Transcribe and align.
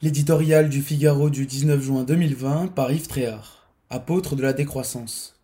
L'éditorial 0.00 0.68
du 0.68 0.80
Figaro 0.80 1.28
du 1.28 1.44
19 1.44 1.82
juin 1.82 2.04
2020 2.04 2.68
par 2.68 2.92
Yves 2.92 3.08
Tréhard, 3.08 3.68
apôtre 3.90 4.36
de 4.36 4.42
la 4.42 4.52
décroissance. 4.52 5.34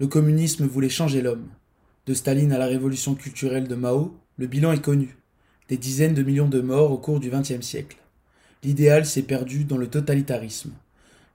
Le 0.00 0.06
communisme 0.06 0.66
voulait 0.66 0.90
changer 0.90 1.22
l'homme. 1.22 1.48
De 2.04 2.12
Staline 2.12 2.52
à 2.52 2.58
la 2.58 2.66
révolution 2.66 3.14
culturelle 3.14 3.68
de 3.68 3.74
Mao, 3.74 4.14
le 4.36 4.46
bilan 4.46 4.72
est 4.72 4.82
connu. 4.82 5.16
Des 5.70 5.78
dizaines 5.78 6.12
de 6.12 6.22
millions 6.22 6.50
de 6.50 6.60
morts 6.60 6.92
au 6.92 6.98
cours 6.98 7.20
du 7.20 7.30
XXe 7.30 7.62
siècle. 7.62 7.96
L'idéal 8.62 9.06
s'est 9.06 9.22
perdu 9.22 9.64
dans 9.64 9.78
le 9.78 9.88
totalitarisme. 9.88 10.72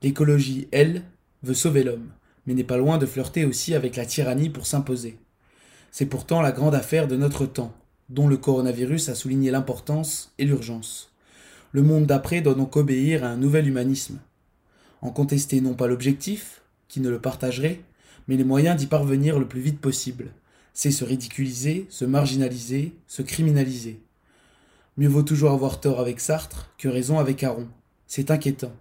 L'écologie, 0.03 0.67
elle, 0.71 1.01
veut 1.41 1.55
sauver 1.55 1.83
l'homme, 1.83 2.11
mais 2.45 2.53
n'est 2.53 2.63
pas 2.63 2.77
loin 2.77 2.99
de 2.99 3.07
flirter 3.07 3.43
aussi 3.43 3.73
avec 3.73 3.95
la 3.95 4.05
tyrannie 4.05 4.51
pour 4.51 4.67
s'imposer. 4.67 5.17
C'est 5.89 6.05
pourtant 6.05 6.41
la 6.41 6.51
grande 6.51 6.75
affaire 6.75 7.07
de 7.07 7.15
notre 7.15 7.47
temps, 7.47 7.73
dont 8.09 8.27
le 8.27 8.37
coronavirus 8.37 9.09
a 9.09 9.15
souligné 9.15 9.49
l'importance 9.49 10.35
et 10.37 10.45
l'urgence. 10.45 11.10
Le 11.73 11.83
monde 11.83 12.05
d'après 12.05 12.41
doit 12.41 12.53
donc 12.53 12.75
obéir 12.75 13.23
à 13.23 13.29
un 13.29 13.37
nouvel 13.37 13.67
humanisme. 13.67 14.19
En 15.01 15.09
contester 15.09 15.61
non 15.61 15.73
pas 15.73 15.87
l'objectif, 15.87 16.61
qui 16.89 16.99
ne 16.99 17.09
le 17.09 17.19
partagerait, 17.19 17.81
mais 18.27 18.35
les 18.35 18.43
moyens 18.43 18.77
d'y 18.77 18.87
parvenir 18.87 19.39
le 19.39 19.47
plus 19.47 19.61
vite 19.61 19.79
possible. 19.79 20.31
C'est 20.73 20.91
se 20.91 21.05
ridiculiser, 21.05 21.87
se 21.89 22.05
marginaliser, 22.05 22.93
se 23.07 23.21
criminaliser. 23.21 24.01
Mieux 24.97 25.07
vaut 25.07 25.23
toujours 25.23 25.51
avoir 25.51 25.79
tort 25.79 26.01
avec 26.01 26.19
Sartre 26.19 26.69
que 26.77 26.89
raison 26.89 27.19
avec 27.19 27.43
Aron. 27.43 27.67
C'est 28.05 28.31
inquiétant. 28.31 28.73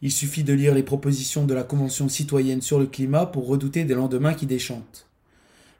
Il 0.00 0.10
suffit 0.10 0.44
de 0.44 0.54
lire 0.54 0.74
les 0.74 0.82
propositions 0.82 1.44
de 1.44 1.52
la 1.52 1.62
Convention 1.62 2.08
citoyenne 2.08 2.62
sur 2.62 2.78
le 2.78 2.86
climat 2.86 3.26
pour 3.26 3.46
redouter 3.46 3.84
des 3.84 3.94
lendemains 3.94 4.32
qui 4.32 4.46
déchantent. 4.46 5.06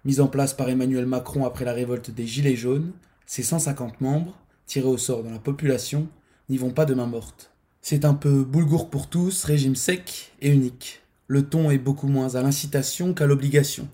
Mise 0.04 0.20
en 0.20 0.28
place 0.28 0.52
par 0.52 0.68
Emmanuel 0.68 1.06
Macron 1.06 1.46
après 1.46 1.64
la 1.64 1.72
révolte 1.72 2.10
des 2.10 2.26
Gilets 2.26 2.56
jaunes, 2.56 2.92
ses 3.24 3.42
150 3.42 4.02
membres, 4.02 4.36
tirés 4.70 4.86
au 4.86 4.98
sort 4.98 5.24
dans 5.24 5.32
la 5.32 5.40
population, 5.40 6.06
n'y 6.48 6.56
vont 6.56 6.70
pas 6.70 6.84
de 6.84 6.94
main 6.94 7.06
morte. 7.06 7.50
C'est 7.82 8.04
un 8.04 8.14
peu 8.14 8.44
boulgour 8.44 8.88
pour 8.88 9.08
tous, 9.08 9.42
régime 9.42 9.74
sec 9.74 10.30
et 10.40 10.48
unique. 10.48 11.02
Le 11.26 11.44
ton 11.44 11.72
est 11.72 11.78
beaucoup 11.78 12.06
moins 12.06 12.36
à 12.36 12.42
l'incitation 12.42 13.12
qu'à 13.12 13.26
l'obligation. 13.26 13.88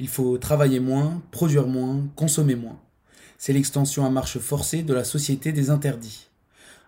Il 0.00 0.08
faut 0.08 0.36
travailler 0.36 0.80
moins, 0.80 1.22
produire 1.30 1.68
moins, 1.68 2.08
consommer 2.16 2.56
moins. 2.56 2.80
C'est 3.38 3.52
l'extension 3.52 4.04
à 4.04 4.10
marche 4.10 4.38
forcée 4.38 4.82
de 4.82 4.92
la 4.92 5.04
société 5.04 5.52
des 5.52 5.70
interdits. 5.70 6.26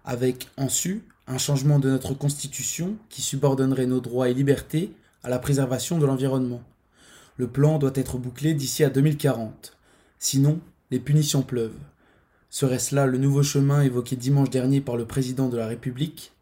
Avec, 0.04 0.48
en 0.56 0.68
su, 0.68 1.04
un 1.28 1.38
changement 1.38 1.78
de 1.78 1.90
notre 1.90 2.14
constitution 2.14 2.96
qui 3.08 3.22
subordonnerait 3.22 3.86
nos 3.86 4.00
droits 4.00 4.28
et 4.28 4.34
libertés 4.34 4.92
à 5.22 5.28
la 5.28 5.38
préservation 5.38 5.98
de 5.98 6.06
l'environnement. 6.06 6.62
Le 7.36 7.46
plan 7.46 7.78
doit 7.78 7.92
être 7.94 8.18
bouclé 8.18 8.52
d'ici 8.52 8.82
à 8.82 8.90
2040. 8.90 9.76
Sinon, 10.18 10.58
les 10.90 10.98
punitions 10.98 11.42
pleuvent. 11.42 11.78
Serait-ce 12.50 12.94
là 12.94 13.06
le 13.06 13.18
nouveau 13.18 13.42
chemin 13.42 13.82
évoqué 13.82 14.16
dimanche 14.16 14.48
dernier 14.48 14.80
par 14.80 14.96
le 14.96 15.04
président 15.04 15.48
de 15.48 15.58
la 15.58 15.66
République? 15.66 16.32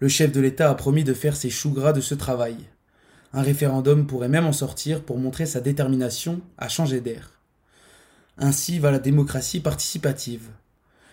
Le 0.00 0.08
chef 0.08 0.32
de 0.32 0.40
l'État 0.40 0.68
a 0.68 0.74
promis 0.74 1.04
de 1.04 1.14
faire 1.14 1.36
ses 1.36 1.50
choux 1.50 1.70
gras 1.70 1.92
de 1.92 2.00
ce 2.00 2.14
travail. 2.14 2.56
Un 3.32 3.42
référendum 3.42 4.06
pourrait 4.06 4.28
même 4.28 4.44
en 4.44 4.52
sortir 4.52 5.02
pour 5.02 5.18
montrer 5.18 5.46
sa 5.46 5.60
détermination 5.60 6.40
à 6.58 6.68
changer 6.68 7.00
d'air. 7.00 7.30
Ainsi 8.38 8.80
va 8.80 8.90
la 8.90 8.98
démocratie 8.98 9.60
participative. 9.60 10.48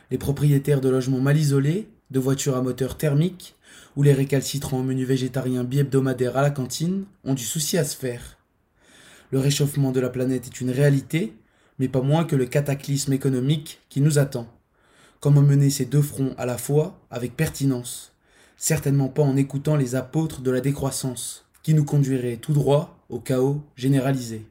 Les 0.09 0.17
propriétaires 0.17 0.81
de 0.81 0.89
logements 0.89 1.21
mal 1.21 1.37
isolés, 1.37 1.87
de 2.09 2.19
voitures 2.19 2.57
à 2.57 2.61
moteur 2.61 2.97
thermique, 2.97 3.55
ou 3.95 4.03
les 4.03 4.13
récalcitrants 4.13 4.79
au 4.79 4.83
menu 4.83 5.05
végétarien 5.05 5.63
bi-hebdomadaire 5.63 6.37
à 6.37 6.41
la 6.41 6.49
cantine 6.49 7.05
ont 7.23 7.35
du 7.35 7.43
souci 7.43 7.77
à 7.77 7.83
se 7.83 7.95
faire. 7.95 8.37
Le 9.31 9.39
réchauffement 9.39 9.91
de 9.91 9.99
la 9.99 10.09
planète 10.09 10.47
est 10.47 10.61
une 10.61 10.71
réalité, 10.71 11.35
mais 11.79 11.87
pas 11.87 12.01
moins 12.01 12.25
que 12.25 12.35
le 12.35 12.45
cataclysme 12.45 13.13
économique 13.13 13.81
qui 13.89 14.01
nous 14.01 14.19
attend. 14.19 14.47
Comment 15.19 15.41
mener 15.41 15.69
ces 15.69 15.85
deux 15.85 16.01
fronts 16.01 16.35
à 16.37 16.45
la 16.45 16.57
fois 16.57 16.99
avec 17.09 17.35
pertinence? 17.35 18.13
Certainement 18.57 19.09
pas 19.09 19.23
en 19.23 19.35
écoutant 19.35 19.75
les 19.75 19.95
apôtres 19.95 20.41
de 20.41 20.51
la 20.51 20.61
décroissance, 20.61 21.45
qui 21.63 21.73
nous 21.73 21.85
conduiraient 21.85 22.37
tout 22.37 22.53
droit 22.53 22.99
au 23.09 23.19
chaos 23.19 23.61
généralisé. 23.75 24.45